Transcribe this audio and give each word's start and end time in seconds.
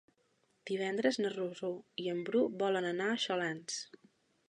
Divendres 0.69 1.19
na 1.25 1.31
Rosó 1.35 1.71
i 2.07 2.11
en 2.17 2.25
Bru 2.31 2.45
volen 2.65 2.91
anar 2.97 3.11
a 3.15 3.23
Xalans. 3.29 3.83